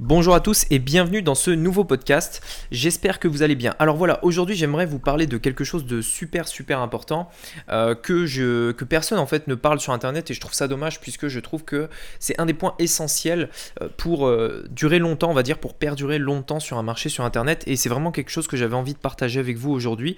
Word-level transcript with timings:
Bonjour 0.00 0.36
à 0.36 0.38
tous 0.38 0.64
et 0.70 0.78
bienvenue 0.78 1.22
dans 1.22 1.34
ce 1.34 1.50
nouveau 1.50 1.82
podcast. 1.82 2.40
J'espère 2.70 3.18
que 3.18 3.26
vous 3.26 3.42
allez 3.42 3.56
bien. 3.56 3.74
Alors 3.80 3.96
voilà, 3.96 4.24
aujourd'hui 4.24 4.54
j'aimerais 4.54 4.86
vous 4.86 5.00
parler 5.00 5.26
de 5.26 5.38
quelque 5.38 5.64
chose 5.64 5.86
de 5.86 6.02
super 6.02 6.46
super 6.46 6.78
important 6.78 7.28
euh, 7.68 7.96
que, 7.96 8.24
je, 8.24 8.70
que 8.70 8.84
personne 8.84 9.18
en 9.18 9.26
fait 9.26 9.48
ne 9.48 9.56
parle 9.56 9.80
sur 9.80 9.92
internet 9.92 10.30
et 10.30 10.34
je 10.34 10.40
trouve 10.40 10.54
ça 10.54 10.68
dommage 10.68 11.00
puisque 11.00 11.26
je 11.26 11.40
trouve 11.40 11.64
que 11.64 11.88
c'est 12.20 12.40
un 12.40 12.46
des 12.46 12.54
points 12.54 12.76
essentiels 12.78 13.50
euh, 13.82 13.88
pour 13.96 14.28
euh, 14.28 14.68
durer 14.70 15.00
longtemps, 15.00 15.30
on 15.30 15.34
va 15.34 15.42
dire, 15.42 15.58
pour 15.58 15.74
perdurer 15.74 16.20
longtemps 16.20 16.60
sur 16.60 16.78
un 16.78 16.84
marché 16.84 17.08
sur 17.08 17.24
internet 17.24 17.64
et 17.66 17.74
c'est 17.74 17.88
vraiment 17.88 18.12
quelque 18.12 18.30
chose 18.30 18.46
que 18.46 18.56
j'avais 18.56 18.76
envie 18.76 18.94
de 18.94 19.00
partager 19.00 19.40
avec 19.40 19.56
vous 19.56 19.72
aujourd'hui 19.72 20.16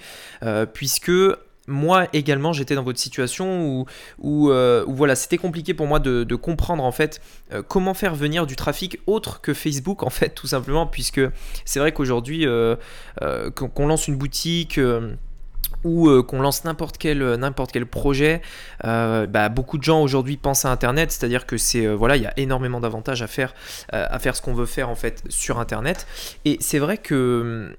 puisque 0.74 1.10
moi 1.70 2.08
également 2.12 2.52
j'étais 2.52 2.74
dans 2.74 2.82
votre 2.82 2.98
situation 2.98 3.86
où, 4.18 4.50
euh, 4.50 4.84
voilà 4.86 5.14
c'était 5.14 5.38
compliqué 5.38 5.74
pour 5.74 5.86
moi 5.86 5.98
de, 6.00 6.34
comprendre 6.34 6.84
en 6.84 6.92
fait 6.92 7.20
euh, 7.52 7.62
comment 7.66 7.94
faire 7.94 8.14
venir 8.14 8.46
du 8.46 8.56
trafic 8.56 8.98
autre 9.06 9.40
que 9.40 9.54
Facebook 9.54 10.02
en 10.02 10.10
fait 10.10 10.30
tout 10.30 10.46
simplement 10.46 10.86
puisque 10.86 11.20
c'est 11.64 11.80
vrai 11.80 11.92
qu'aujourd'hui 11.92 12.46
euh, 12.46 12.76
qu'on 13.54 13.86
lance 13.86 14.08
une 14.08 14.16
boutique 14.16 14.80
ou 15.84 16.22
qu'on 16.24 16.42
lance 16.42 16.64
n'importe 16.64 16.98
quel, 16.98 17.36
n'importe 17.36 17.72
quel 17.72 17.86
projet, 17.86 18.42
bah, 18.82 19.48
beaucoup 19.48 19.78
de 19.78 19.82
gens 19.82 20.02
aujourd'hui 20.02 20.36
pensent 20.36 20.64
à 20.64 20.70
Internet, 20.70 21.10
c'est-à-dire 21.10 21.46
que 21.46 21.56
c'est 21.56 21.86
voilà, 21.86 22.16
il 22.16 22.22
y 22.22 22.26
a 22.26 22.32
énormément 22.38 22.80
d'avantages 22.80 23.22
à 23.22 23.26
faire, 23.26 23.54
à 23.90 24.18
faire 24.18 24.36
ce 24.36 24.42
qu'on 24.42 24.54
veut 24.54 24.66
faire 24.66 24.88
en 24.90 24.94
fait 24.94 25.22
sur 25.28 25.58
Internet. 25.58 26.06
Et 26.44 26.58
c'est 26.60 26.78
vrai 26.78 26.98
que 26.98 27.74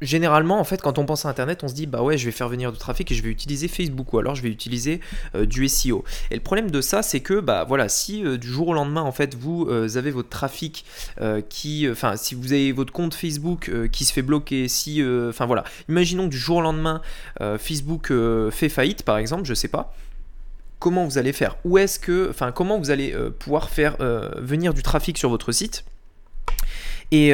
généralement, 0.00 0.58
en 0.58 0.64
fait, 0.64 0.80
quand 0.80 0.98
on 0.98 1.06
pense 1.06 1.24
à 1.24 1.28
Internet, 1.28 1.64
on 1.64 1.68
se 1.68 1.74
dit 1.74 1.86
bah 1.86 2.02
ouais, 2.02 2.18
je 2.18 2.24
vais 2.26 2.32
faire 2.32 2.48
venir 2.48 2.72
du 2.72 2.78
trafic 2.78 3.10
et 3.10 3.14
je 3.14 3.22
vais 3.22 3.30
utiliser 3.30 3.68
Facebook 3.68 4.12
ou 4.12 4.18
alors 4.18 4.34
je 4.34 4.42
vais 4.42 4.48
utiliser 4.48 5.00
euh, 5.34 5.46
du 5.46 5.68
SEO. 5.68 6.04
Et 6.30 6.34
le 6.34 6.40
problème 6.40 6.70
de 6.70 6.80
ça, 6.80 7.02
c'est 7.02 7.20
que 7.20 7.40
bah 7.40 7.64
voilà, 7.66 7.88
si 7.88 8.24
euh, 8.24 8.38
du 8.38 8.48
jour 8.48 8.68
au 8.68 8.74
lendemain, 8.74 9.02
en 9.02 9.12
fait, 9.12 9.34
vous 9.34 9.66
euh, 9.68 9.96
avez 9.96 10.10
votre 10.10 10.28
trafic 10.28 10.84
qui, 11.48 11.88
enfin, 11.90 12.16
si 12.16 12.34
vous 12.34 12.52
avez 12.52 12.72
votre 12.72 12.92
compte 12.92 13.14
Facebook 13.14 13.70
qui 13.90 14.04
se 14.04 14.12
fait 14.12 14.22
bloquer, 14.22 14.68
si, 14.68 15.02
enfin 15.28 15.46
voilà, 15.46 15.64
imaginons 15.88 16.24
que 16.24 16.30
du 16.30 16.38
jour 16.38 16.58
au 16.58 16.60
lendemain, 16.60 17.00
Facebook 17.58 18.12
fait 18.50 18.68
faillite, 18.68 19.02
par 19.02 19.18
exemple, 19.18 19.44
je 19.44 19.54
sais 19.54 19.68
pas. 19.68 19.94
Comment 20.78 21.04
vous 21.04 21.18
allez 21.18 21.32
faire? 21.32 21.56
Où 21.64 21.78
est-ce 21.78 21.98
que, 21.98 22.28
enfin, 22.30 22.52
comment 22.52 22.78
vous 22.78 22.90
allez 22.90 23.14
pouvoir 23.38 23.70
faire 23.70 23.96
venir 24.36 24.74
du 24.74 24.82
trafic 24.82 25.18
sur 25.18 25.30
votre 25.30 25.52
site? 25.52 25.84
Et, 27.10 27.32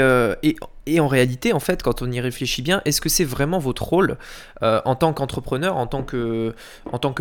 et, 0.86 1.00
en 1.00 1.08
réalité, 1.08 1.52
en 1.52 1.60
fait, 1.60 1.82
quand 1.82 2.02
on 2.02 2.10
y 2.10 2.20
réfléchit 2.20 2.62
bien, 2.62 2.82
est-ce 2.84 3.00
que 3.00 3.08
c'est 3.08 3.24
vraiment 3.24 3.58
votre 3.58 3.82
rôle 3.84 4.18
euh, 4.62 4.80
en 4.84 4.94
tant 4.94 5.12
qu'entrepreneur, 5.12 5.76
en, 5.76 5.86
tant 5.86 6.02
que, 6.02 6.54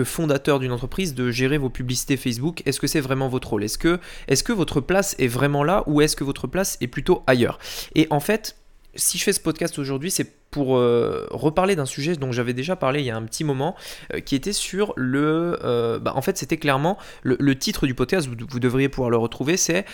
fondateur 0.04 0.60
d'une 0.60 0.72
entreprise, 0.72 1.14
de 1.16 1.32
gérer 1.32 1.58
vos 1.58 1.70
publicités 1.70 2.18
Facebook? 2.18 2.62
Est-ce 2.66 2.80
que 2.80 2.88
c'est 2.88 3.02
vraiment 3.02 3.30
votre 3.30 3.50
rôle? 3.50 3.64
Est-ce 3.64 3.78
que, 3.78 4.00
est 4.28 4.44
que 4.44 4.54
votre 4.54 4.82
place 4.82 5.16
est 5.20 5.28
vraiment 5.28 5.64
là 5.64 5.84
ou 5.88 6.02
est-ce 6.02 6.16
que 6.16 6.24
votre 6.24 6.48
place 6.48 6.78
est 6.82 6.88
plutôt 6.88 7.24
ailleurs? 7.28 7.58
Et 7.96 8.08
en 8.10 8.20
fait, 8.20 8.58
si 8.96 9.18
je 9.18 9.24
fais 9.24 9.34
ce 9.34 9.40
podcast 9.40 9.80
aujourd'hui, 9.80 10.12
c'est 10.12 10.32
pour 10.52 10.78
euh, 10.78 11.28
reparler 11.32 11.76
d'un 11.76 11.86
sujet 11.86 12.16
dont 12.16 12.32
j'avais 12.32 12.54
déjà 12.54 12.76
parlé 12.76 13.00
il 13.00 13.06
y 13.06 13.12
a 13.12 13.18
un 13.18 13.24
petit 13.24 13.44
moment, 13.44 13.76
euh, 14.14 14.20
qui 14.20 14.36
était 14.36 14.54
sur 14.54 14.94
le... 14.96 15.60
Euh, 15.64 16.00
bah, 16.00 16.14
en 16.16 16.22
fait, 16.22 16.38
c'était 16.38 16.58
clairement 16.58 16.98
le, 17.24 17.56
titre 17.56 17.88
du 17.88 17.96
podcast, 17.96 18.28
vous, 18.28 18.60
devriez 18.60 18.90
pouvoir 18.90 19.10
le 19.10 19.18
retrouver, 19.18 19.58
c'est 19.58 19.86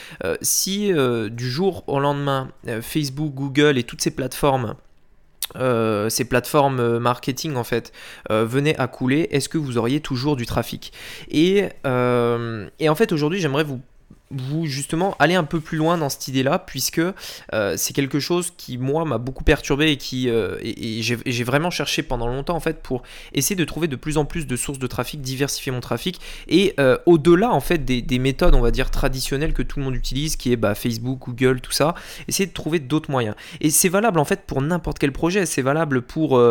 si 0.41 0.91
du 1.29 1.49
jour 1.49 1.83
au 1.87 1.99
lendemain, 1.99 2.49
Facebook, 2.81 3.33
Google 3.33 3.77
et 3.77 3.83
toutes 3.83 4.01
ces 4.01 4.11
plateformes... 4.11 4.75
ces 5.55 6.25
plateformes 6.25 6.97
marketing 6.97 7.55
en 7.55 7.63
fait 7.63 7.91
venaient 8.29 8.77
à 8.77 8.87
couler, 8.87 9.27
est-ce 9.31 9.49
que 9.49 9.57
vous 9.57 9.77
auriez 9.77 9.99
toujours 9.99 10.35
du 10.35 10.45
trafic? 10.45 10.93
Et, 11.29 11.65
et 11.85 12.89
en 12.89 12.95
fait 12.95 13.11
aujourd'hui 13.11 13.39
j'aimerais 13.39 13.63
vous 13.63 13.81
vous 14.31 14.67
justement 14.67 15.15
aller 15.19 15.35
un 15.35 15.43
peu 15.43 15.59
plus 15.59 15.77
loin 15.77 15.97
dans 15.97 16.09
cette 16.09 16.27
idée-là, 16.27 16.59
puisque 16.59 17.01
euh, 17.53 17.73
c'est 17.77 17.93
quelque 17.93 18.19
chose 18.19 18.51
qui 18.55 18.77
moi 18.77 19.05
m'a 19.05 19.17
beaucoup 19.17 19.43
perturbé 19.43 19.91
et 19.91 19.97
qui 19.97 20.29
euh, 20.29 20.57
et, 20.61 21.01
j'ai 21.01 21.43
vraiment 21.43 21.71
cherché 21.71 22.03
pendant 22.03 22.27
longtemps 22.27 22.55
en 22.55 22.59
fait 22.59 22.81
pour 22.81 23.01
essayer 23.33 23.55
de 23.55 23.63
trouver 23.63 23.87
de 23.87 23.95
plus 23.95 24.17
en 24.17 24.25
plus 24.25 24.45
de 24.45 24.55
sources 24.55 24.79
de 24.79 24.87
trafic, 24.87 25.21
diversifier 25.21 25.71
mon 25.71 25.79
trafic 25.79 26.19
et 26.47 26.73
euh, 26.79 26.97
au-delà 27.05 27.51
en 27.51 27.59
fait 27.59 27.79
des, 27.85 28.19
méthodes 28.19 28.53
on 28.53 28.61
va 28.61 28.71
dire 28.71 28.91
traditionnelles 28.91 29.53
que 29.53 29.63
tout 29.63 29.79
le 29.79 29.85
monde 29.85 29.95
utilise, 29.95 30.35
qui 30.35 30.51
est 30.51 30.57
bah, 30.57 30.75
Facebook, 30.75 31.19
Google, 31.25 31.61
tout 31.61 31.71
ça, 31.71 31.95
essayer 32.27 32.45
de 32.45 32.53
trouver 32.53 32.79
d'autres 32.79 33.09
moyens. 33.09 33.35
Et 33.61 33.69
c'est 33.69 33.89
valable 33.89 34.19
en 34.19 34.25
fait 34.25 34.41
pour 34.45 34.61
n'importe 34.61 34.99
quel 34.99 35.11
projet, 35.11 35.45
c'est 35.45 35.61
valable 35.61 36.01
pour 36.01 36.41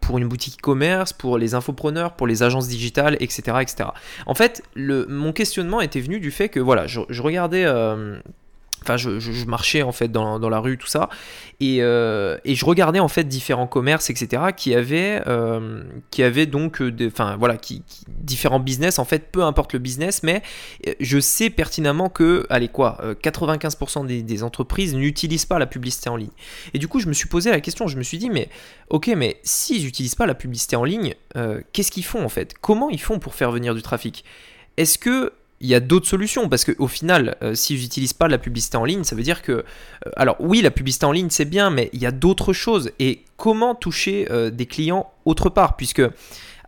pour 0.00 0.18
une 0.18 0.26
boutique 0.26 0.58
e-commerce, 0.58 1.12
pour 1.12 1.38
les 1.38 1.54
infopreneurs, 1.54 2.14
pour 2.14 2.26
les 2.26 2.42
agences 2.42 2.68
digitales, 2.68 3.16
etc., 3.20 3.58
etc. 3.60 3.90
En 4.26 4.34
fait, 4.34 4.62
le, 4.74 5.06
mon 5.06 5.32
questionnement 5.32 5.80
était 5.80 6.00
venu 6.00 6.20
du 6.20 6.30
fait 6.30 6.48
que 6.48 6.60
voilà 6.60 6.87
je, 6.88 7.22
regardais. 7.22 7.64
Euh, 7.64 8.18
enfin, 8.82 8.96
je, 8.96 9.44
marchais 9.46 9.82
en 9.82 9.92
fait 9.92 10.10
dans, 10.10 10.38
la 10.48 10.58
rue, 10.58 10.78
tout 10.78 10.86
ça, 10.86 11.08
et, 11.60 11.78
euh, 11.80 12.38
et, 12.44 12.54
je 12.54 12.64
regardais 12.64 12.98
en 12.98 13.08
fait 13.08 13.24
différents 13.24 13.66
commerces, 13.66 14.10
etc., 14.10 14.42
qui 14.56 14.74
avaient, 14.74 15.22
euh, 15.26 15.82
qui 16.10 16.22
avaient 16.22 16.46
donc, 16.46 16.82
enfin 17.06 17.36
voilà, 17.36 17.56
différents 18.08 18.60
business 18.60 18.98
en 18.98 19.04
fait, 19.04 19.30
peu 19.30 19.42
importe 19.42 19.72
le 19.72 19.78
business, 19.78 20.22
mais 20.22 20.42
je 21.00 21.20
sais 21.20 21.50
pertinemment 21.50 22.08
que, 22.08 22.46
allez 22.50 22.68
quoi, 22.68 22.98
95% 23.22 24.06
des, 24.06 24.22
des, 24.22 24.42
entreprises 24.42 24.94
n'utilisent 24.94 25.46
pas 25.46 25.58
la 25.58 25.66
publicité 25.66 26.08
en 26.08 26.16
ligne. 26.16 26.30
Et 26.74 26.78
du 26.78 26.88
coup, 26.88 27.00
je 27.00 27.08
me 27.08 27.12
suis 27.12 27.28
posé 27.28 27.50
la 27.50 27.60
question, 27.60 27.86
je 27.88 27.96
me 27.96 28.02
suis 28.02 28.18
dit, 28.18 28.30
mais 28.30 28.48
ok, 28.90 29.08
mais 29.16 29.38
s'ils 29.42 29.84
n'utilisent 29.84 30.14
pas 30.14 30.26
la 30.26 30.34
publicité 30.34 30.76
en 30.76 30.84
ligne, 30.84 31.14
qu'est-ce 31.72 31.90
qu'ils 31.90 32.04
font 32.04 32.24
en 32.24 32.28
fait? 32.28 32.54
Comment 32.60 32.90
ils 32.90 33.00
font 33.00 33.18
pour 33.18 33.34
faire 33.34 33.50
venir 33.50 33.74
du 33.74 33.82
trafic? 33.82 34.24
Est-ce 34.78 34.96
que 34.96 35.32
il 35.60 35.68
y 35.68 35.74
a 35.74 35.80
d'autres 35.80 36.06
solutions 36.06 36.48
parce 36.48 36.64
qu'au 36.64 36.86
final, 36.86 37.36
euh, 37.42 37.54
si 37.54 37.78
j'utilise 37.78 38.12
pas 38.12 38.28
la 38.28 38.38
publicité 38.38 38.76
en 38.76 38.84
ligne, 38.84 39.04
ça 39.04 39.16
veut 39.16 39.22
dire 39.22 39.42
que, 39.42 39.52
euh, 39.52 39.64
alors 40.16 40.36
oui, 40.40 40.62
la 40.62 40.70
publicité 40.70 41.06
en 41.06 41.12
ligne 41.12 41.30
c'est 41.30 41.44
bien, 41.44 41.70
mais 41.70 41.90
il 41.92 42.00
y 42.00 42.06
a 42.06 42.12
d'autres 42.12 42.52
choses. 42.52 42.90
Et 42.98 43.24
comment 43.36 43.74
toucher 43.74 44.28
euh, 44.30 44.50
des 44.50 44.66
clients 44.66 45.10
autre 45.24 45.48
part? 45.50 45.76
Puisque 45.76 46.02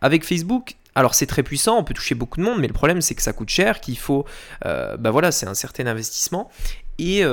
avec 0.01 0.25
Facebook, 0.25 0.75
alors 0.95 1.15
c'est 1.15 1.25
très 1.25 1.43
puissant, 1.43 1.77
on 1.77 1.83
peut 1.83 1.93
toucher 1.93 2.15
beaucoup 2.15 2.39
de 2.39 2.43
monde, 2.43 2.59
mais 2.59 2.67
le 2.67 2.73
problème 2.73 3.01
c'est 3.01 3.15
que 3.15 3.21
ça 3.21 3.33
coûte 3.33 3.49
cher, 3.49 3.79
qu'il 3.79 3.97
faut, 3.97 4.25
bah 4.63 5.11
voilà, 5.11 5.31
c'est 5.31 5.47
un 5.47 5.53
certain 5.53 5.87
investissement. 5.87 6.49
Et, 6.99 7.23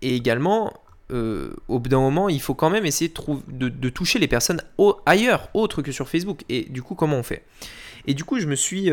également, 0.00 0.72
au 1.10 1.78
bout 1.78 1.88
d'un 1.90 2.00
moment, 2.00 2.30
il 2.30 2.40
faut 2.40 2.54
quand 2.54 2.70
même 2.70 2.86
essayer 2.86 3.12
de, 3.48 3.68
de, 3.68 3.88
toucher 3.90 4.18
les 4.18 4.28
personnes 4.28 4.62
ailleurs, 5.04 5.50
autres 5.52 5.82
que 5.82 5.92
sur 5.92 6.08
Facebook. 6.08 6.42
Et 6.48 6.62
du 6.70 6.82
coup, 6.82 6.94
comment 6.94 7.16
on 7.16 7.22
fait? 7.22 7.44
Et 8.06 8.14
du 8.14 8.24
coup, 8.24 8.38
je 8.38 8.46
me 8.46 8.54
suis 8.54 8.90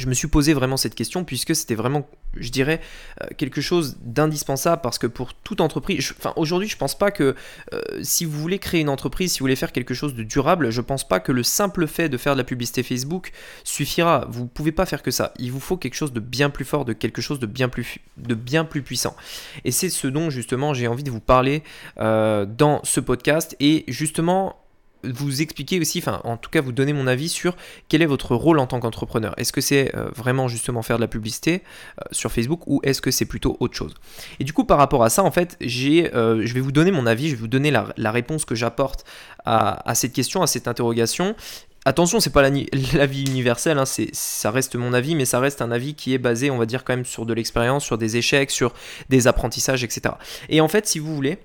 je 0.00 0.08
me 0.08 0.14
suis 0.14 0.28
posé 0.28 0.52
vraiment 0.52 0.76
cette 0.76 0.94
question 0.94 1.24
puisque 1.24 1.54
c'était 1.54 1.74
vraiment, 1.74 2.08
je 2.36 2.50
dirais, 2.50 2.80
euh, 3.22 3.26
quelque 3.36 3.60
chose 3.60 3.98
d'indispensable 4.02 4.82
parce 4.82 4.98
que 4.98 5.06
pour 5.06 5.34
toute 5.34 5.60
entreprise, 5.60 6.12
enfin 6.18 6.32
aujourd'hui 6.36 6.68
je 6.68 6.76
pense 6.76 6.98
pas 6.98 7.10
que 7.10 7.34
euh, 7.72 7.80
si 8.02 8.24
vous 8.24 8.38
voulez 8.38 8.58
créer 8.58 8.80
une 8.80 8.88
entreprise, 8.88 9.32
si 9.32 9.38
vous 9.40 9.44
voulez 9.44 9.56
faire 9.56 9.72
quelque 9.72 9.94
chose 9.94 10.14
de 10.14 10.22
durable, 10.22 10.70
je 10.70 10.80
pense 10.80 11.06
pas 11.06 11.20
que 11.20 11.32
le 11.32 11.42
simple 11.42 11.86
fait 11.86 12.08
de 12.08 12.16
faire 12.16 12.34
de 12.34 12.38
la 12.38 12.44
publicité 12.44 12.82
Facebook 12.82 13.32
suffira. 13.64 14.26
Vous 14.28 14.46
pouvez 14.46 14.72
pas 14.72 14.86
faire 14.86 15.02
que 15.02 15.10
ça. 15.10 15.32
Il 15.38 15.52
vous 15.52 15.60
faut 15.60 15.76
quelque 15.76 15.94
chose 15.94 16.12
de 16.12 16.20
bien 16.20 16.50
plus 16.50 16.64
fort, 16.64 16.84
de 16.84 16.92
quelque 16.92 17.22
chose 17.22 17.38
de 17.38 17.46
bien 17.46 17.68
plus, 17.68 18.82
puissant. 18.82 19.14
Et 19.64 19.72
c'est 19.72 19.90
ce 19.90 20.06
dont 20.06 20.30
justement 20.30 20.74
j'ai 20.74 20.88
envie 20.88 21.04
de 21.04 21.10
vous 21.10 21.20
parler 21.20 21.62
euh, 21.98 22.46
dans 22.46 22.80
ce 22.84 23.00
podcast 23.00 23.56
et 23.60 23.84
justement 23.88 24.59
vous 25.04 25.42
expliquer 25.42 25.80
aussi, 25.80 25.98
enfin 25.98 26.20
en 26.24 26.36
tout 26.36 26.50
cas 26.50 26.60
vous 26.60 26.72
donner 26.72 26.92
mon 26.92 27.06
avis 27.06 27.28
sur 27.28 27.56
quel 27.88 28.02
est 28.02 28.06
votre 28.06 28.34
rôle 28.34 28.58
en 28.58 28.66
tant 28.66 28.80
qu'entrepreneur. 28.80 29.34
Est-ce 29.36 29.52
que 29.52 29.60
c'est 29.60 29.94
euh, 29.94 30.10
vraiment 30.14 30.48
justement 30.48 30.82
faire 30.82 30.96
de 30.96 31.02
la 31.02 31.08
publicité 31.08 31.62
euh, 32.00 32.04
sur 32.12 32.32
Facebook 32.32 32.66
ou 32.66 32.80
est-ce 32.82 33.00
que 33.00 33.10
c'est 33.10 33.24
plutôt 33.24 33.56
autre 33.60 33.74
chose? 33.74 33.94
Et 34.38 34.44
du 34.44 34.52
coup 34.52 34.64
par 34.64 34.78
rapport 34.78 35.02
à 35.02 35.10
ça 35.10 35.22
en 35.22 35.30
fait 35.30 35.56
j'ai, 35.60 36.14
euh, 36.14 36.44
je 36.44 36.54
vais 36.54 36.60
vous 36.60 36.72
donner 36.72 36.90
mon 36.90 37.06
avis, 37.06 37.28
je 37.28 37.34
vais 37.34 37.40
vous 37.40 37.48
donner 37.48 37.70
la, 37.70 38.10
réponse 38.10 38.44
que 38.44 38.54
j'apporte 38.54 39.04
à, 39.44 39.94
cette 39.94 40.12
question, 40.12 40.42
à 40.42 40.48
cette 40.48 40.66
interrogation. 40.66 41.36
Attention, 41.84 42.20
c'est 42.20 42.30
pas 42.30 42.42
l'avis 42.42 43.24
universel, 43.26 43.78
hein, 43.78 43.84
ça 43.86 44.50
reste 44.50 44.74
mon 44.74 44.92
avis, 44.92 45.14
mais 45.14 45.24
ça 45.24 45.38
reste 45.38 45.62
un 45.62 45.70
avis 45.70 45.94
qui 45.94 46.12
est 46.12 46.18
basé, 46.18 46.50
on 46.50 46.58
va 46.58 46.66
dire 46.66 46.84
quand 46.84 46.94
même 46.94 47.06
sur 47.06 47.24
de 47.24 47.32
l'expérience, 47.32 47.84
sur 47.84 47.96
des 47.96 48.16
échecs, 48.16 48.50
sur 48.50 48.74
des 49.08 49.28
apprentissages, 49.28 49.84
etc. 49.84 50.14
Et 50.48 50.60
en 50.60 50.68
fait, 50.68 50.86
si 50.86 50.98
vous 50.98 51.14
voulez, 51.14 51.38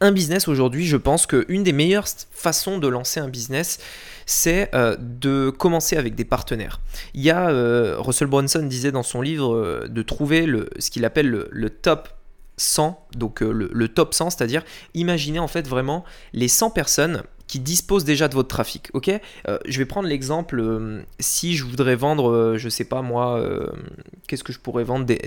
un 0.00 0.12
business 0.12 0.48
aujourd'hui, 0.48 0.86
je 0.86 0.96
pense 0.96 1.26
qu'une 1.26 1.62
des 1.62 1.72
meilleures 1.72 2.08
façons 2.30 2.78
de 2.78 2.88
lancer 2.88 3.20
un 3.20 3.28
business, 3.28 3.78
c'est 4.24 4.74
euh, 4.74 4.96
de 4.98 5.50
commencer 5.50 5.96
avec 5.96 6.14
des 6.14 6.24
partenaires. 6.24 6.80
Il 7.14 7.22
y 7.22 7.30
a, 7.30 7.50
euh, 7.50 7.96
Russell 7.98 8.28
Brunson 8.28 8.62
disait 8.62 8.92
dans 8.92 9.02
son 9.02 9.20
livre 9.20 9.54
euh, 9.54 9.88
de 9.88 10.02
trouver 10.02 10.46
ce 10.78 10.90
qu'il 10.90 11.04
appelle 11.04 11.28
le, 11.28 11.70
top 11.70 12.08
100, 12.56 13.08
donc 13.16 13.40
le, 13.40 13.70
le, 13.72 13.88
top 13.88 14.14
100, 14.14 14.30
c'est-à-dire 14.30 14.64
imaginer 14.94 15.38
en 15.38 15.48
fait 15.48 15.68
vraiment 15.68 16.04
les 16.32 16.48
100 16.48 16.70
personnes 16.70 17.22
qui 17.50 17.58
disposent 17.58 18.04
déjà 18.04 18.28
de 18.28 18.34
votre 18.34 18.48
trafic. 18.48 18.90
Ok? 18.92 19.08
Euh, 19.08 19.58
Je 19.66 19.78
vais 19.78 19.84
prendre 19.84 20.08
l'exemple 20.08 20.60
euh, 20.60 21.02
si 21.18 21.56
je 21.56 21.64
voudrais 21.64 21.96
vendre, 21.96 22.30
euh, 22.30 22.58
je 22.58 22.68
sais 22.68 22.84
pas 22.84 23.02
moi, 23.02 23.44
qu'est-ce 24.28 24.44
que 24.44 24.52
je 24.52 24.60
pourrais 24.60 24.84
vendre 24.84 25.04
des 25.04 25.18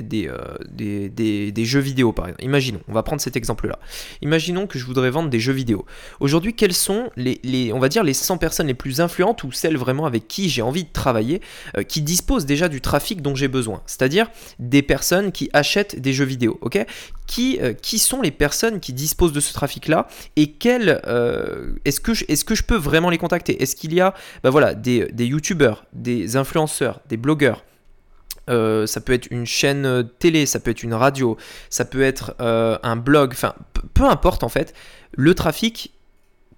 des, 0.69 1.51
des, 1.51 1.65
jeux 1.65 1.81
vidéo 1.81 2.13
par 2.13 2.27
exemple. 2.27 2.45
Imaginons, 2.45 2.79
on 2.87 2.93
va 2.93 3.03
prendre 3.03 3.21
cet 3.21 3.35
exemple-là. 3.35 3.77
Imaginons 4.21 4.67
que 4.67 4.79
je 4.79 4.85
voudrais 4.85 5.09
vendre 5.09 5.29
des 5.29 5.41
jeux 5.41 5.51
vidéo. 5.51 5.85
Aujourd'hui, 6.21 6.53
quelles 6.53 6.73
sont 6.73 7.09
les, 7.17 7.41
les, 7.43 7.73
on 7.73 7.79
va 7.79 7.89
dire 7.89 8.05
les 8.05 8.13
100 8.13 8.37
personnes 8.37 8.67
les 8.67 8.73
plus 8.73 9.01
influentes 9.01 9.43
ou 9.43 9.51
celles 9.51 9.75
vraiment 9.75 10.05
avec 10.05 10.29
qui 10.29 10.47
j'ai 10.47 10.61
envie 10.61 10.85
de 10.85 10.93
travailler, 10.93 11.41
qui 11.89 12.01
disposent 12.01 12.45
déjà 12.45 12.69
du 12.69 12.79
trafic 12.79 13.21
dont 13.21 13.35
j'ai 13.35 13.49
besoin? 13.49 13.81
C'est-à-dire 13.85 14.29
des 14.59 14.81
personnes 14.81 15.33
qui 15.33 15.49
achètent 15.51 15.99
des 15.99 16.13
jeux 16.13 16.25
vidéo. 16.25 16.57
Ok? 16.61 16.85
Qui, 17.25 17.59
qui 17.81 17.99
sont 17.99 18.21
les 18.21 18.31
personnes 18.31 18.79
qui 18.79 18.93
disposent 18.93 19.31
de 19.31 19.39
ce 19.39 19.53
trafic-là 19.53 20.07
et 20.35 20.51
quelles 20.51 21.01
est-ce 21.85 21.99
que 21.99 22.12
est-ce 22.27 22.45
que 22.45 22.55
je 22.55 22.63
peux 22.63 22.77
vraiment 22.77 23.09
les 23.09 23.17
contacter? 23.17 23.61
Est-ce 23.61 23.75
qu'il 23.75 23.93
y 23.93 24.01
a 24.01 24.13
bah 24.43 24.49
voilà, 24.49 24.73
des, 24.73 25.05
des 25.11 25.25
youtubeurs, 25.25 25.85
des 25.93 26.35
influenceurs, 26.37 27.01
des 27.07 27.17
blogueurs 27.17 27.63
euh, 28.49 28.85
ça 28.87 28.99
peut 28.99 29.13
être 29.13 29.27
une 29.31 29.45
chaîne 29.45 29.85
euh, 29.85 30.03
télé, 30.03 30.45
ça 30.45 30.59
peut 30.59 30.71
être 30.71 30.83
une 30.83 30.93
radio, 30.93 31.37
ça 31.69 31.85
peut 31.85 32.01
être 32.01 32.35
euh, 32.41 32.77
un 32.83 32.95
blog, 32.95 33.31
enfin 33.31 33.55
peu 33.93 34.03
importe 34.03 34.43
en 34.43 34.49
fait, 34.49 34.73
le 35.13 35.33
trafic 35.33 35.93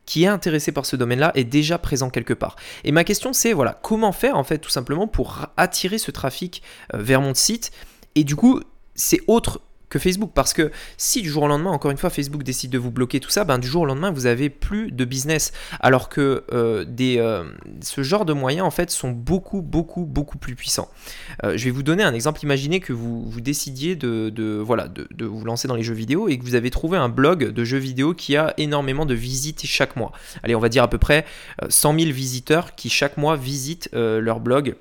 qui 0.05 0.23
est 0.23 0.27
intéressé 0.27 0.71
par 0.71 0.85
ce 0.85 0.95
domaine-là 0.95 1.31
est 1.35 1.43
déjà 1.43 1.77
présent 1.77 2.09
quelque 2.09 2.33
part. 2.33 2.55
Et 2.83 2.91
ma 2.91 3.03
question 3.03 3.33
c'est 3.33 3.53
voilà, 3.53 3.79
comment 3.83 4.11
faire 4.11 4.37
en 4.37 4.43
fait 4.43 4.57
tout 4.57 4.69
simplement 4.69 5.07
pour 5.07 5.47
attirer 5.57 5.97
ce 5.97 6.11
trafic 6.11 6.63
vers 6.93 7.21
mon 7.21 7.33
site? 7.33 7.71
Et 8.15 8.23
du 8.23 8.35
coup, 8.35 8.61
c'est 8.95 9.21
autre 9.27 9.61
que 9.89 9.99
Facebook. 9.99 10.31
Parce 10.33 10.53
que 10.53 10.71
si 10.97 11.21
du 11.21 11.29
jour 11.29 11.43
au 11.43 11.47
lendemain, 11.47 11.71
encore 11.71 11.91
une 11.91 11.97
fois, 11.97 12.09
Facebook 12.09 12.43
décide 12.43 12.71
de 12.71 12.77
vous 12.77 12.91
bloquer 12.91 13.19
tout 13.19 13.29
ça, 13.29 13.43
ben, 13.43 13.59
du 13.59 13.67
jour 13.67 13.83
au 13.83 13.85
lendemain, 13.85 14.11
vous 14.11 14.25
avez 14.25 14.49
plus 14.49 14.91
de 14.91 15.05
business. 15.05 15.53
Alors 15.79 16.09
que 16.09 16.43
euh, 16.51 16.85
euh, 16.99 17.43
ce 17.81 18.03
genre 18.03 18.25
de 18.25 18.33
moyens, 18.33 18.65
en 18.65 18.71
fait, 18.71 18.89
sont 18.89 19.11
beaucoup, 19.11 19.61
beaucoup, 19.61 20.05
beaucoup 20.05 20.37
plus 20.37 20.55
puissants. 20.55 20.89
Euh, 21.43 21.57
je 21.57 21.65
vais 21.65 21.71
vous 21.71 21.83
donner 21.83 22.03
un 22.03 22.13
exemple. 22.13 22.39
Imaginez 22.43 22.79
que 22.79 22.93
vous, 22.93 23.29
vous 23.29 23.41
décidiez 23.41 23.95
de, 23.95 24.29
de, 24.29 24.63
vous 25.25 25.45
lancer 25.45 25.67
dans 25.67 25.75
les 25.75 25.83
jeux 25.83 25.93
vidéo 25.93 26.27
et 26.27 26.37
que 26.37 26.43
vous 26.43 26.55
avez 26.55 26.71
trouvé 26.71 26.97
un 26.97 27.09
blog 27.09 27.51
de 27.51 27.63
jeux 27.63 27.77
vidéo 27.77 28.13
qui 28.13 28.35
a 28.35 28.53
énormément 28.57 29.05
de 29.05 29.13
visites 29.13 29.65
chaque 29.65 29.95
mois. 29.95 30.11
Allez, 30.43 30.55
on 30.55 30.59
va 30.59 30.69
dire 30.69 30.83
à 30.83 30.89
peu 30.89 30.97
près 30.97 31.25
100 31.67 31.99
000 31.99 32.11
visiteurs 32.11 32.75
qui 32.75 32.89
chaque 32.89 33.17
mois 33.17 33.35
visitent 33.35 33.89
leur 33.93 34.39
blog 34.39 34.75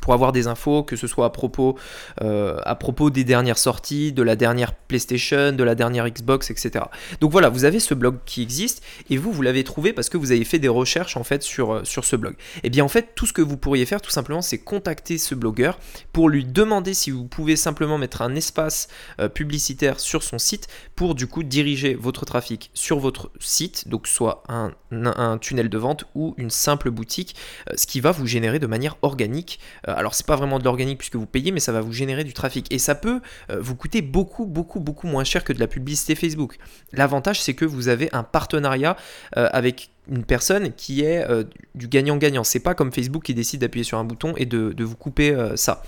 pour 0.00 0.12
avoir 0.12 0.32
des 0.32 0.46
infos, 0.46 0.82
que 0.82 0.96
ce 0.96 1.06
soit 1.06 1.26
à 1.26 1.30
propos, 1.30 1.76
euh, 2.22 2.58
à 2.64 2.74
propos 2.74 3.10
des 3.10 3.24
dernières 3.24 3.58
sorties, 3.58 4.12
de 4.12 4.22
la 4.22 4.36
dernière 4.36 4.74
PlayStation, 4.74 5.52
de 5.52 5.64
la 5.64 5.74
dernière 5.74 6.08
Xbox, 6.08 6.50
etc. 6.50 6.84
Donc 7.20 7.32
voilà, 7.32 7.48
vous 7.48 7.64
avez 7.64 7.80
ce 7.80 7.94
blog 7.94 8.18
qui 8.26 8.42
existe 8.42 8.82
et 9.10 9.16
vous, 9.16 9.32
vous 9.32 9.42
l'avez 9.42 9.64
trouvé 9.64 9.92
parce 9.92 10.08
que 10.08 10.16
vous 10.16 10.32
avez 10.32 10.44
fait 10.44 10.58
des 10.58 10.68
recherches 10.68 11.16
en 11.16 11.24
fait 11.24 11.42
sur, 11.42 11.72
euh, 11.72 11.84
sur 11.84 12.04
ce 12.04 12.16
blog. 12.16 12.34
Et 12.56 12.60
eh 12.64 12.70
bien 12.70 12.84
en 12.84 12.88
fait, 12.88 13.14
tout 13.14 13.26
ce 13.26 13.32
que 13.32 13.42
vous 13.42 13.56
pourriez 13.56 13.86
faire 13.86 14.00
tout 14.00 14.10
simplement, 14.10 14.42
c'est 14.42 14.58
contacter 14.58 15.18
ce 15.18 15.34
blogueur 15.34 15.78
pour 16.12 16.28
lui 16.28 16.44
demander 16.44 16.94
si 16.94 17.10
vous 17.10 17.24
pouvez 17.24 17.56
simplement 17.56 17.98
mettre 17.98 18.22
un 18.22 18.34
espace 18.34 18.88
euh, 19.20 19.28
publicitaire 19.28 20.00
sur 20.00 20.22
son 20.22 20.38
site 20.38 20.68
pour 20.96 21.14
du 21.14 21.26
coup 21.26 21.42
diriger 21.42 21.94
votre 21.94 22.24
trafic 22.24 22.70
sur 22.74 22.98
votre 22.98 23.30
site, 23.40 23.88
donc 23.88 24.06
soit 24.06 24.42
un, 24.48 24.72
un 24.90 25.38
tunnel 25.38 25.68
de 25.68 25.78
vente 25.78 26.04
ou 26.14 26.34
une 26.36 26.50
simple 26.50 26.90
boutique, 26.90 27.34
ce 27.74 27.86
qui 27.86 28.00
va 28.00 28.10
vous 28.10 28.26
générer 28.26 28.58
de 28.58 28.66
manière 28.66 28.96
organique 29.02 29.60
alors 29.96 30.14
c'est 30.14 30.26
pas 30.26 30.36
vraiment 30.36 30.58
de 30.58 30.64
l'organique 30.64 30.98
puisque 30.98 31.16
vous 31.16 31.26
payez, 31.26 31.52
mais 31.52 31.60
ça 31.60 31.72
va 31.72 31.80
vous 31.80 31.92
générer 31.92 32.24
du 32.24 32.32
trafic. 32.32 32.72
Et 32.72 32.78
ça 32.78 32.94
peut 32.94 33.20
euh, 33.50 33.58
vous 33.60 33.74
coûter 33.74 34.02
beaucoup, 34.02 34.46
beaucoup, 34.46 34.80
beaucoup 34.80 35.06
moins 35.06 35.24
cher 35.24 35.44
que 35.44 35.52
de 35.52 35.60
la 35.60 35.66
publicité 35.66 36.14
Facebook. 36.14 36.58
L'avantage 36.92 37.42
c'est 37.42 37.54
que 37.54 37.64
vous 37.64 37.88
avez 37.88 38.08
un 38.12 38.22
partenariat 38.22 38.96
euh, 39.36 39.48
avec 39.52 39.90
une 40.10 40.24
personne 40.24 40.72
qui 40.74 41.02
est 41.02 41.26
du 41.74 41.88
gagnant-gagnant. 41.88 42.44
C'est 42.44 42.60
pas 42.60 42.74
comme 42.74 42.92
Facebook 42.92 43.22
qui 43.22 43.32
décide 43.32 43.62
d'appuyer 43.62 43.84
sur 43.84 43.96
un 43.96 44.04
bouton 44.04 44.34
et 44.36 44.44
de 44.44 44.84
vous 44.84 44.96
couper 44.96 45.34
ça. 45.56 45.82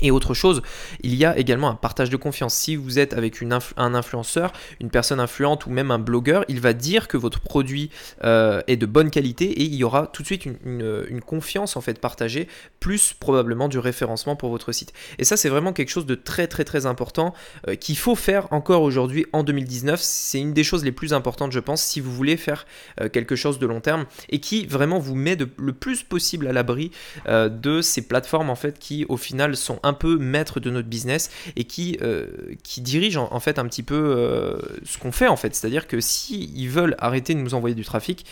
Et 0.00 0.10
autre 0.10 0.34
chose, 0.34 0.62
il 1.02 1.14
y 1.14 1.24
a 1.24 1.36
également 1.38 1.68
un 1.68 1.74
partage 1.74 2.10
de 2.10 2.16
confiance. 2.16 2.54
Si 2.54 2.76
vous 2.76 2.98
êtes 2.98 3.14
avec 3.14 3.42
un 3.76 3.94
influenceur, 3.94 4.52
une 4.80 4.90
personne 4.90 5.20
influente 5.20 5.66
ou 5.66 5.70
même 5.70 5.90
un 5.90 5.98
blogueur, 5.98 6.44
il 6.48 6.60
va 6.60 6.72
dire 6.72 7.08
que 7.08 7.16
votre 7.16 7.40
produit 7.40 7.90
euh, 8.24 8.60
est 8.66 8.76
de 8.76 8.86
bonne 8.86 9.10
qualité 9.10 9.46
et 9.46 9.62
il 9.62 9.74
y 9.74 9.84
aura 9.84 10.06
tout 10.06 10.22
de 10.22 10.26
suite 10.26 10.44
une, 10.44 11.20
confiance 11.26 11.76
en 11.76 11.80
fait 11.80 11.98
partagée, 11.98 12.48
plus 12.80 13.12
probablement 13.12 13.68
du 13.68 13.78
référencement 13.78 14.36
pour 14.36 14.50
votre 14.50 14.72
site. 14.72 14.92
Et 15.18 15.24
ça 15.24 15.36
c'est 15.36 15.48
vraiment 15.48 15.72
quelque 15.72 15.90
chose 15.90 16.06
de 16.06 16.14
très 16.14 16.46
très 16.46 16.64
très 16.64 16.86
important 16.86 17.34
euh, 17.66 17.74
qu'il 17.74 17.98
faut 17.98 18.14
faire 18.14 18.50
encore 18.52 18.82
aujourd'hui 18.82 19.26
en 19.32 19.42
2019. 19.42 20.00
C'est 20.00 20.38
une 20.38 20.54
des 20.54 20.64
choses 20.64 20.84
les 20.84 20.92
plus 20.92 21.12
importantes 21.12 21.52
je 21.52 21.60
pense 21.60 21.82
si 21.82 22.00
vous 22.00 22.12
voulez 22.12 22.36
faire 22.36 22.66
euh, 23.00 23.08
quelque 23.08 23.36
chose 23.36 23.58
de 23.58 23.66
long 23.66 23.80
terme 23.80 24.06
et 24.30 24.38
qui 24.38 24.64
vraiment 24.64 24.98
vous 24.98 25.16
met 25.16 25.36
le 25.56 25.72
plus 25.72 26.02
possible 26.02 26.46
à 26.46 26.52
l'abri 26.52 26.90
de 27.26 27.82
ces 27.82 28.02
plateformes 28.02 28.50
en 28.50 28.54
fait 28.54 28.78
qui 28.78 29.04
au 29.08 29.16
final 29.16 29.56
sont 29.56 29.80
un 29.88 29.92
peu 29.92 30.18
maître 30.18 30.60
de 30.60 30.70
notre 30.70 30.88
business 30.88 31.30
et 31.56 31.64
qui, 31.64 31.98
euh, 32.02 32.26
qui 32.62 32.80
dirige 32.80 33.16
en, 33.16 33.40
fait 33.40 33.58
un 33.58 33.66
petit 33.66 33.82
peu 33.82 33.94
euh, 33.96 34.58
ce 34.84 34.98
qu'on 34.98 35.12
fait 35.12 35.28
en 35.28 35.36
fait. 35.36 35.54
C'est-à-dire 35.54 35.86
que 35.86 36.00
si 36.00 36.52
ils 36.54 36.68
veulent 36.68 36.94
arrêter 36.98 37.34
de 37.34 37.40
nous 37.40 37.54
envoyer 37.54 37.74
du 37.74 37.84
trafic, 37.84 38.24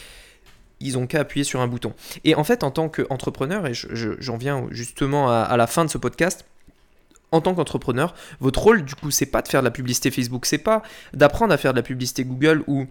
ils 0.80 0.98
ont 0.98 1.06
qu'à 1.06 1.20
appuyer 1.20 1.44
sur 1.44 1.60
un 1.60 1.66
bouton. 1.66 1.94
Et 2.24 2.34
en 2.34 2.44
fait, 2.44 2.62
en 2.62 2.70
tant 2.70 2.88
qu'entrepreneur, 2.88 3.66
et 3.66 3.72
j'en 3.74 4.36
viens 4.36 4.66
justement 4.70 5.30
à, 5.30 5.36
à 5.36 5.56
la 5.56 5.66
fin 5.66 5.84
de 5.84 5.90
ce 5.90 5.98
podcast, 5.98 6.44
en 7.32 7.40
tant 7.40 7.54
qu'entrepreneur, 7.54 8.14
votre 8.40 8.62
rôle 8.62 8.84
du 8.84 8.94
coup, 8.94 9.10
c'est 9.10 9.26
pas 9.26 9.42
de 9.42 9.48
faire 9.48 9.62
de 9.62 9.66
la 9.66 9.70
publicité 9.70 10.10
Facebook, 10.10 10.46
c'est 10.46 10.58
pas 10.58 10.82
d'apprendre 11.12 11.52
à 11.52 11.56
faire 11.56 11.72
de 11.72 11.78
la 11.78 11.82
publicité 11.82 12.24
Google 12.24 12.62
ou 12.66 12.86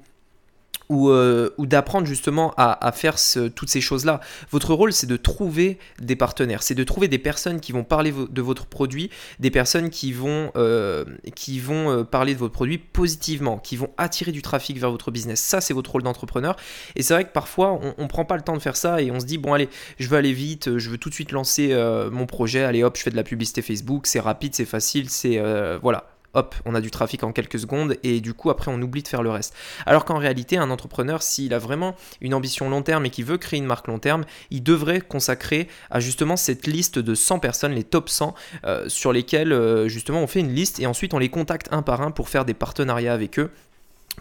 ou, 0.89 1.09
euh, 1.09 1.49
ou 1.57 1.65
d'apprendre 1.65 2.07
justement 2.07 2.53
à, 2.57 2.91
faire 2.91 3.15
toutes 3.55 3.69
ces 3.69 3.81
choses-là. 3.81 4.21
Votre 4.51 4.73
rôle, 4.73 4.93
c'est 4.93 5.07
de 5.07 5.17
trouver 5.17 5.79
des 5.99 6.15
partenaires, 6.15 6.63
c'est 6.63 6.75
de 6.75 6.83
trouver 6.83 7.07
des 7.07 7.17
personnes 7.17 7.59
qui 7.59 7.71
vont 7.71 7.83
parler 7.83 8.13
de 8.29 8.41
votre 8.41 8.65
produit, 8.65 9.09
des 9.39 9.51
personnes 9.51 9.89
qui 9.89 10.13
vont, 10.13 10.51
euh, 10.55 11.05
qui 11.35 11.59
vont 11.59 11.89
euh, 11.89 12.03
parler 12.03 12.33
de 12.33 12.39
votre 12.39 12.53
produit 12.53 12.77
positivement, 12.77 13.57
qui 13.57 13.75
vont 13.75 13.89
attirer 13.97 14.31
du 14.31 14.41
trafic 14.41 14.77
vers 14.79 14.91
votre 14.91 15.11
business. 15.11 15.41
Ça, 15.41 15.61
c'est 15.61 15.73
votre 15.73 15.91
rôle 15.91 16.03
d'entrepreneur. 16.03 16.55
Et 16.95 17.03
c'est 17.03 17.13
vrai 17.13 17.25
que 17.25 17.33
parfois, 17.33 17.79
on 17.97 18.03
ne 18.03 18.07
prend 18.07 18.25
pas 18.25 18.35
le 18.35 18.43
temps 18.43 18.55
de 18.55 18.61
faire 18.61 18.77
ça 18.77 19.01
et 19.01 19.11
on 19.11 19.19
se 19.19 19.25
dit, 19.25 19.37
bon, 19.37 19.53
allez, 19.53 19.69
je 19.99 20.07
veux 20.07 20.17
aller 20.17 20.33
vite, 20.33 20.77
je 20.77 20.89
veux 20.89 20.97
tout 20.97 21.09
de 21.09 21.13
suite 21.13 21.31
lancer 21.31 21.75
mon 22.11 22.25
projet, 22.25 22.63
allez 22.63 22.83
hop, 22.83 22.97
je 22.97 23.01
fais 23.01 23.11
de 23.11 23.15
la 23.15 23.23
publicité 23.23 23.61
Facebook, 23.61 24.07
c'est 24.07 24.19
rapide, 24.19 24.55
c'est 24.55 24.65
facile, 24.65 25.09
c'est... 25.09 25.41
voilà 25.81 26.14
hop, 26.35 26.55
on 26.65 26.75
a 26.75 26.81
du 26.81 26.91
trafic 26.91 27.23
en 27.23 27.31
quelques 27.31 27.59
secondes 27.59 27.97
et 28.03 28.21
du 28.21 28.33
coup 28.33 28.49
après 28.49 28.71
on 28.71 28.81
oublie 28.81 29.03
de 29.03 29.07
faire 29.07 29.23
le 29.23 29.31
reste. 29.31 29.55
Alors 29.85 30.05
qu'en 30.05 30.17
réalité, 30.17 30.57
un 30.57 30.69
entrepreneur, 30.69 31.23
s'il 31.23 31.53
a 31.53 31.59
vraiment 31.59 31.95
une 32.21 32.33
ambition 32.33 32.69
long 32.69 32.81
terme 32.81 33.05
et 33.05 33.09
qu'il 33.09 33.25
veut 33.25 33.37
créer 33.37 33.59
une 33.59 33.65
marque 33.65 33.87
long 33.87 33.99
terme, 33.99 34.25
il 34.51 34.63
devrait 34.63 35.01
consacrer 35.01 35.67
à 35.89 35.99
justement 35.99 36.37
cette 36.37 36.67
liste 36.67 36.99
de 36.99 37.15
100 37.15 37.39
personnes, 37.39 37.73
les 37.73 37.83
top 37.83 38.09
100, 38.09 38.35
euh, 38.65 38.87
sur 38.89 39.11
lesquelles 39.13 39.53
euh, 39.53 39.87
justement 39.87 40.21
on 40.21 40.27
fait 40.27 40.41
une 40.41 40.53
liste 40.53 40.79
et 40.79 40.85
ensuite 40.85 41.13
on 41.13 41.19
les 41.19 41.29
contacte 41.29 41.67
un 41.71 41.81
par 41.81 42.01
un 42.01 42.11
pour 42.11 42.29
faire 42.29 42.45
des 42.45 42.53
partenariats 42.53 43.13
avec 43.13 43.39
eux 43.39 43.51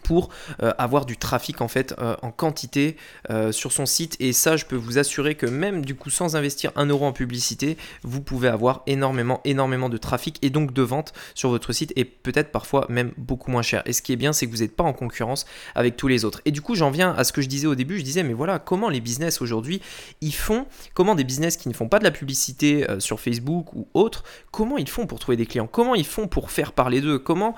pour 0.02 0.30
euh, 0.62 0.72
avoir 0.78 1.06
du 1.06 1.16
trafic 1.16 1.60
en 1.60 1.68
fait 1.68 1.94
euh, 1.98 2.16
en 2.22 2.30
quantité 2.30 2.96
euh, 3.30 3.52
sur 3.52 3.72
son 3.72 3.86
site. 3.86 4.16
Et 4.20 4.32
ça 4.32 4.56
je 4.56 4.64
peux 4.64 4.76
vous 4.76 4.98
assurer 4.98 5.34
que 5.34 5.46
même 5.46 5.84
du 5.84 5.94
coup 5.94 6.10
sans 6.10 6.36
investir 6.36 6.72
un 6.76 6.86
euro 6.86 7.06
en 7.06 7.12
publicité 7.12 7.76
vous 8.02 8.20
pouvez 8.20 8.48
avoir 8.48 8.82
énormément 8.86 9.40
énormément 9.44 9.88
de 9.88 9.96
trafic 9.96 10.38
et 10.42 10.50
donc 10.50 10.72
de 10.72 10.82
vente 10.82 11.12
sur 11.34 11.50
votre 11.50 11.72
site 11.72 11.92
et 11.96 12.04
peut-être 12.04 12.50
parfois 12.50 12.86
même 12.88 13.12
beaucoup 13.16 13.50
moins 13.50 13.62
cher. 13.62 13.82
Et 13.86 13.92
ce 13.92 14.02
qui 14.02 14.12
est 14.12 14.16
bien 14.16 14.32
c'est 14.32 14.46
que 14.46 14.50
vous 14.50 14.58
n'êtes 14.58 14.76
pas 14.76 14.84
en 14.84 14.92
concurrence 14.92 15.46
avec 15.74 15.96
tous 15.96 16.08
les 16.08 16.24
autres. 16.24 16.40
Et 16.44 16.50
du 16.50 16.60
coup 16.60 16.74
j'en 16.74 16.90
viens 16.90 17.12
à 17.12 17.24
ce 17.24 17.32
que 17.32 17.42
je 17.42 17.48
disais 17.48 17.66
au 17.66 17.74
début. 17.74 17.98
Je 17.98 18.04
disais 18.04 18.22
mais 18.22 18.34
voilà 18.34 18.58
comment 18.58 18.88
les 18.88 19.00
business 19.00 19.40
aujourd'hui 19.40 19.80
ils 20.20 20.34
font 20.34 20.66
comment 20.94 21.14
des 21.14 21.24
business 21.24 21.56
qui 21.56 21.68
ne 21.68 21.74
font 21.74 21.88
pas 21.88 21.98
de 21.98 22.04
la 22.04 22.10
publicité 22.10 22.86
sur 22.98 23.20
Facebook 23.20 23.72
ou 23.74 23.88
autre 23.94 24.24
comment 24.50 24.78
ils 24.78 24.88
font 24.88 25.06
pour 25.06 25.18
trouver 25.18 25.36
des 25.36 25.46
clients? 25.46 25.68
Comment 25.70 25.94
ils 25.94 26.06
font 26.06 26.28
pour 26.28 26.50
faire 26.50 26.72
parler 26.72 27.00
d'eux? 27.00 27.18
Comment 27.18 27.54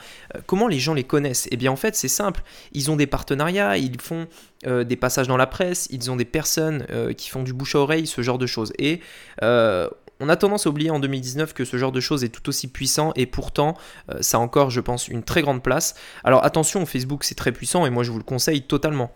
comment 0.46 0.68
les 0.68 0.78
gens 0.78 0.94
les 0.94 1.04
connaissent? 1.04 1.46
Et 1.46 1.50
eh 1.52 1.56
bien 1.56 1.72
en 1.72 1.76
fait 1.76 1.96
c'est 1.96 2.08
ça 2.08 2.25
ils 2.72 2.90
ont 2.90 2.96
des 2.96 3.06
partenariats, 3.06 3.76
ils 3.76 4.00
font 4.00 4.26
euh, 4.66 4.84
des 4.84 4.96
passages 4.96 5.28
dans 5.28 5.36
la 5.36 5.46
presse, 5.46 5.88
ils 5.90 6.10
ont 6.10 6.16
des 6.16 6.24
personnes 6.24 6.86
euh, 6.90 7.12
qui 7.12 7.28
font 7.28 7.42
du 7.42 7.52
bouche 7.52 7.74
à 7.74 7.78
oreille, 7.78 8.06
ce 8.06 8.22
genre 8.22 8.38
de 8.38 8.46
choses. 8.46 8.72
Et 8.78 9.00
euh, 9.42 9.88
on 10.20 10.28
a 10.28 10.36
tendance 10.36 10.66
à 10.66 10.70
oublier 10.70 10.90
en 10.90 10.98
2019 10.98 11.52
que 11.52 11.64
ce 11.64 11.76
genre 11.76 11.92
de 11.92 12.00
choses 12.00 12.24
est 12.24 12.30
tout 12.30 12.48
aussi 12.48 12.68
puissant 12.68 13.12
et 13.16 13.26
pourtant 13.26 13.76
ça 14.20 14.38
a 14.38 14.40
encore, 14.40 14.70
je 14.70 14.80
pense, 14.80 15.08
une 15.08 15.22
très 15.22 15.42
grande 15.42 15.62
place. 15.62 15.94
Alors 16.24 16.42
attention, 16.42 16.86
Facebook 16.86 17.22
c'est 17.22 17.34
très 17.34 17.52
puissant 17.52 17.84
et 17.84 17.90
moi 17.90 18.02
je 18.02 18.10
vous 18.10 18.18
le 18.18 18.24
conseille 18.24 18.62
totalement. 18.62 19.12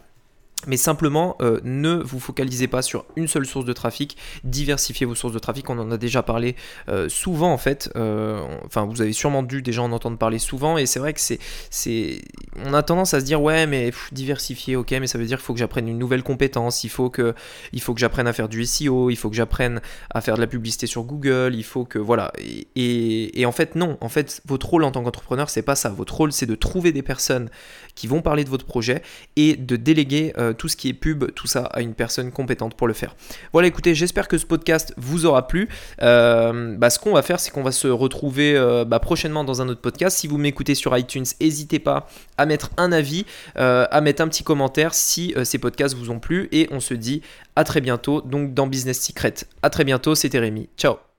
Mais 0.67 0.77
simplement, 0.77 1.37
euh, 1.41 1.59
ne 1.65 1.95
vous 1.95 2.21
focalisez 2.21 2.69
pas 2.69 2.83
sur 2.83 3.07
une 3.17 3.29
seule 3.29 3.47
source 3.47 3.65
de 3.65 3.73
trafic, 3.73 4.19
diversifiez 4.45 5.07
vos 5.07 5.15
sources 5.15 5.33
de 5.33 5.39
trafic, 5.39 5.71
on 5.71 5.79
en 5.79 5.91
a 5.91 5.97
déjà 5.97 6.23
parlé 6.23 6.55
euh, 6.91 7.09
souvent 7.09 7.51
en 7.51 7.57
fait, 7.57 7.91
euh, 7.97 8.45
enfin 8.67 8.85
vous 8.85 9.01
avez 9.01 9.15
sûrement 9.15 9.43
dû 9.43 9.63
déjà 9.63 9.81
en 9.83 9.91
entendre 9.93 10.19
parler 10.19 10.39
souvent, 10.39 10.77
et 10.77 10.85
c'est 10.85 10.99
vrai 10.99 11.15
que 11.15 11.21
c'est, 11.21 11.39
c'est, 11.71 12.21
on 12.67 12.75
a 12.75 12.83
tendance 12.83 13.15
à 13.15 13.21
se 13.21 13.25
dire 13.25 13.41
ouais 13.41 13.67
mais 13.67 13.91
diversifier, 14.13 14.77
ok, 14.77 14.91
mais 15.01 15.07
ça 15.07 15.17
veut 15.17 15.25
dire 15.25 15.39
qu'il 15.39 15.47
faut 15.47 15.55
que 15.55 15.59
j'apprenne 15.59 15.89
une 15.89 15.99
nouvelle 15.99 16.23
compétence, 16.23 16.85
il 16.85 16.91
faut 16.91 17.09
que, 17.09 17.35
il 17.73 17.81
faut 17.81 17.95
que 17.95 18.01
j'apprenne 18.01 18.27
à 18.27 18.35
faire 18.35 18.49
du 18.51 18.67
SEO, 18.67 19.09
il 19.09 19.17
faut 19.17 19.31
que 19.31 19.37
j'apprenne 19.37 19.81
à 20.11 20.21
faire 20.21 20.35
de 20.35 20.41
la 20.41 20.47
publicité 20.47 20.87
sur 20.87 21.05
Google, 21.05 21.55
il 21.55 21.65
faut 21.65 21.87
que, 21.87 21.99
voilà, 21.99 22.33
et, 22.39 23.41
et 23.41 23.47
en 23.47 23.53
fait 23.53 23.77
non, 23.77 23.97
en 24.03 24.11
fait 24.11 24.43
votre 24.45 24.69
rôle 24.69 24.85
en 24.85 24.91
tant 24.91 25.03
qu'entrepreneur 25.03 25.49
c'est 25.49 25.63
pas 25.63 25.75
ça, 25.75 25.89
votre 25.89 26.15
rôle 26.15 26.33
c'est 26.33 26.47
de 26.47 26.55
trouver 26.55 26.93
des 26.93 27.03
personnes 27.03 27.49
qui 27.95 28.07
vont 28.09 28.21
parler 28.21 28.45
de 28.45 28.51
votre 28.51 28.67
projet 28.67 29.03
et 29.37 29.57
de 29.57 29.77
déléguer 29.77 30.35
tout 30.57 30.69
ce 30.69 30.77
qui 30.77 30.89
est 30.89 30.95
pub, 30.95 31.33
tout 31.35 31.47
ça 31.47 31.65
à 31.65 31.81
une 31.81 31.95
personne 31.95 32.31
compétente 32.31 32.75
pour 32.75 32.87
le 32.87 32.95
faire. 32.95 33.17
Voilà, 33.53 33.69
écoutez, 33.69 33.95
j'espère 33.95 34.29
que 34.29 34.39
ce 34.39 34.47
podcast 34.47 34.95
vous 34.97 35.27
aura 35.27 35.47
plu. 35.47 35.69
Bah, 35.99 36.91
ce 36.91 36.99
qu'on 36.99 37.13
va 37.13 37.23
faire, 37.23 37.41
c'est 37.41 37.51
qu'on 37.51 37.63
va 37.63 37.73
se 37.73 37.89
retrouver 37.89 38.55
bah, 38.87 38.99
prochainement 38.99 39.45
dans 39.45 39.63
un 39.63 39.69
autre 39.69 39.81
podcast. 39.81 40.19
Si 40.19 40.27
vous 40.27 40.39
m'écoutez 40.39 40.75
sur 40.75 40.97
iTunes, 40.97 41.25
n'hésitez 41.41 41.79
pas 41.79 42.09
à 42.39 42.47
mettre 42.47 42.71
un 42.77 42.93
avis, 42.93 43.27
à 43.57 44.01
mettre 44.01 44.23
un 44.23 44.29
petit 44.29 44.45
commentaire 44.45 44.95
si 44.95 45.35
ces 45.45 45.59
podcasts 45.59 45.95
vous 45.95 46.11
ont 46.11 46.21
plu. 46.21 46.49
Et 46.53 46.69
on 46.71 46.81
se 46.81 46.95
dit 46.95 47.23
à 47.57 47.65
très 47.65 47.81
bientôt, 47.81 48.21
donc 48.21 48.55
dans 48.55 48.67
Business 48.67 49.01
Secret. 49.01 49.35
À 49.63 49.71
très 49.71 49.85
bientôt, 49.85 50.15
c'était 50.15 50.39
Rémi. 50.39 50.69
Ciao 50.77 51.10